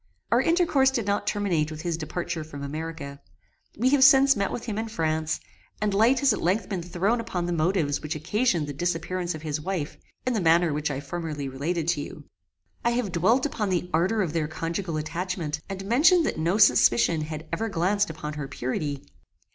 Our 0.31 0.41
intercourse 0.41 0.89
did 0.89 1.05
not 1.05 1.27
terminate 1.27 1.69
with 1.69 1.83
his 1.83 1.95
departure 1.95 2.43
from 2.43 2.63
America. 2.63 3.21
We 3.77 3.89
have 3.89 4.03
since 4.03 4.35
met 4.35 4.51
with 4.51 4.65
him 4.65 4.79
in 4.79 4.87
France, 4.89 5.39
and 5.79 5.93
light 5.93 6.21
has 6.21 6.33
at 6.33 6.41
length 6.41 6.67
been 6.69 6.81
thrown 6.81 7.19
upon 7.21 7.45
the 7.45 7.53
motives 7.53 8.01
which 8.01 8.15
occasioned 8.15 8.65
the 8.65 8.73
disappearance 8.73 9.35
of 9.35 9.43
his 9.43 9.61
wife, 9.61 9.97
in 10.25 10.33
the 10.33 10.41
manner 10.41 10.73
which 10.73 10.89
I 10.89 11.01
formerly 11.01 11.47
related 11.47 11.87
to 11.89 12.01
you. 12.01 12.23
I 12.83 12.89
have 12.93 13.11
dwelt 13.11 13.45
upon 13.45 13.69
the 13.69 13.91
ardour 13.93 14.23
of 14.23 14.33
their 14.33 14.47
conjugal 14.47 14.97
attachment, 14.97 15.61
and 15.69 15.85
mentioned 15.85 16.25
that 16.25 16.39
no 16.39 16.57
suspicion 16.57 17.21
had 17.21 17.45
ever 17.53 17.69
glanced 17.69 18.09
upon 18.09 18.33
her 18.33 18.47
purity. 18.47 19.03